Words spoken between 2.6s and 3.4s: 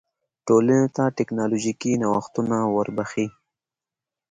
نه وربښي.